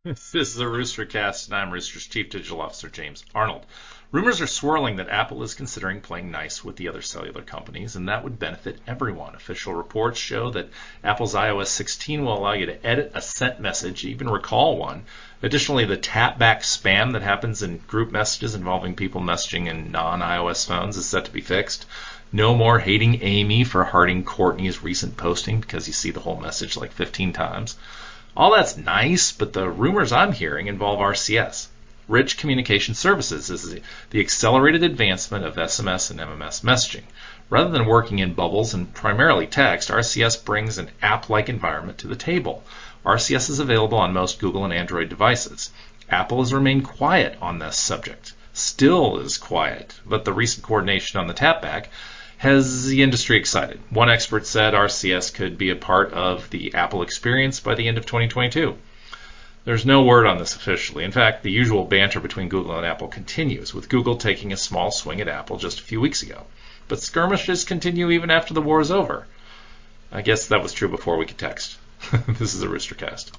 This 0.04 0.32
is 0.32 0.60
a 0.60 0.64
Roostercast, 0.64 1.46
and 1.46 1.56
I'm 1.56 1.72
Rooster's 1.72 2.06
Chief 2.06 2.30
Digital 2.30 2.60
Officer, 2.60 2.88
James 2.88 3.24
Arnold. 3.34 3.66
Rumors 4.12 4.40
are 4.40 4.46
swirling 4.46 4.94
that 4.96 5.08
Apple 5.08 5.42
is 5.42 5.54
considering 5.54 6.00
playing 6.00 6.30
nice 6.30 6.62
with 6.62 6.76
the 6.76 6.86
other 6.86 7.02
cellular 7.02 7.42
companies, 7.42 7.96
and 7.96 8.08
that 8.08 8.22
would 8.22 8.38
benefit 8.38 8.78
everyone. 8.86 9.34
Official 9.34 9.74
reports 9.74 10.20
show 10.20 10.50
that 10.50 10.70
Apple's 11.02 11.34
iOS 11.34 11.66
16 11.66 12.24
will 12.24 12.38
allow 12.38 12.52
you 12.52 12.66
to 12.66 12.86
edit 12.86 13.10
a 13.12 13.20
sent 13.20 13.58
message, 13.58 14.04
even 14.04 14.30
recall 14.30 14.76
one. 14.76 15.04
Additionally, 15.42 15.84
the 15.84 15.96
tap 15.96 16.38
back 16.38 16.62
spam 16.62 17.12
that 17.14 17.22
happens 17.22 17.64
in 17.64 17.78
group 17.78 18.12
messages 18.12 18.54
involving 18.54 18.94
people 18.94 19.20
messaging 19.20 19.66
in 19.66 19.90
non 19.90 20.20
iOS 20.20 20.64
phones 20.64 20.96
is 20.96 21.06
set 21.06 21.24
to 21.24 21.32
be 21.32 21.40
fixed. 21.40 21.86
No 22.30 22.54
more 22.54 22.78
hating 22.78 23.20
Amy 23.20 23.64
for 23.64 23.82
hearting 23.82 24.22
Courtney's 24.22 24.80
recent 24.80 25.16
posting 25.16 25.58
because 25.58 25.88
you 25.88 25.92
see 25.92 26.12
the 26.12 26.20
whole 26.20 26.38
message 26.38 26.76
like 26.76 26.92
15 26.92 27.32
times. 27.32 27.76
All 28.38 28.52
that's 28.52 28.76
nice, 28.76 29.32
but 29.32 29.52
the 29.52 29.68
rumors 29.68 30.12
I'm 30.12 30.30
hearing 30.30 30.68
involve 30.68 31.00
RCS. 31.00 31.66
Rich 32.06 32.38
Communication 32.38 32.94
Services 32.94 33.50
is 33.50 33.80
the 34.10 34.20
accelerated 34.20 34.84
advancement 34.84 35.44
of 35.44 35.56
SMS 35.56 36.12
and 36.12 36.20
MMS 36.20 36.62
messaging. 36.62 37.02
Rather 37.50 37.70
than 37.70 37.84
working 37.84 38.20
in 38.20 38.34
bubbles 38.34 38.74
and 38.74 38.94
primarily 38.94 39.48
text, 39.48 39.88
RCS 39.88 40.44
brings 40.44 40.78
an 40.78 40.92
app 41.02 41.28
like 41.28 41.48
environment 41.48 41.98
to 41.98 42.06
the 42.06 42.14
table. 42.14 42.62
RCS 43.04 43.50
is 43.50 43.58
available 43.58 43.98
on 43.98 44.12
most 44.12 44.38
Google 44.38 44.64
and 44.64 44.72
Android 44.72 45.08
devices. 45.08 45.70
Apple 46.08 46.38
has 46.38 46.54
remained 46.54 46.84
quiet 46.84 47.36
on 47.42 47.58
this 47.58 47.76
subject. 47.76 48.34
Still 48.52 49.18
is 49.18 49.36
quiet, 49.36 49.96
but 50.06 50.24
the 50.24 50.32
recent 50.32 50.64
coordination 50.64 51.18
on 51.18 51.26
the 51.26 51.34
tapback 51.34 51.86
has 52.38 52.86
the 52.86 53.02
industry 53.02 53.36
excited. 53.36 53.80
One 53.90 54.08
expert 54.08 54.46
said 54.46 54.72
RCS 54.72 55.34
could 55.34 55.58
be 55.58 55.70
a 55.70 55.76
part 55.76 56.12
of 56.12 56.48
the 56.50 56.72
Apple 56.72 57.02
experience 57.02 57.58
by 57.58 57.74
the 57.74 57.88
end 57.88 57.98
of 57.98 58.06
2022. 58.06 58.76
There's 59.64 59.84
no 59.84 60.02
word 60.02 60.24
on 60.24 60.38
this 60.38 60.54
officially. 60.54 61.02
In 61.02 61.10
fact, 61.10 61.42
the 61.42 61.50
usual 61.50 61.84
banter 61.84 62.20
between 62.20 62.48
Google 62.48 62.76
and 62.76 62.86
Apple 62.86 63.08
continues, 63.08 63.74
with 63.74 63.88
Google 63.88 64.16
taking 64.16 64.52
a 64.52 64.56
small 64.56 64.92
swing 64.92 65.20
at 65.20 65.28
Apple 65.28 65.58
just 65.58 65.80
a 65.80 65.82
few 65.82 66.00
weeks 66.00 66.22
ago. 66.22 66.46
But 66.86 67.02
skirmishes 67.02 67.64
continue 67.64 68.10
even 68.10 68.30
after 68.30 68.54
the 68.54 68.62
war 68.62 68.80
is 68.80 68.92
over. 68.92 69.26
I 70.12 70.22
guess 70.22 70.46
that 70.46 70.62
was 70.62 70.72
true 70.72 70.88
before 70.88 71.18
we 71.18 71.26
could 71.26 71.38
text. 71.38 71.76
this 72.28 72.54
is 72.54 72.62
a 72.62 72.68
Roostercast. 72.68 73.32